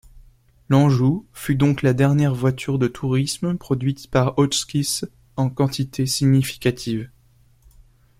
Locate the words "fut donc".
1.31-1.83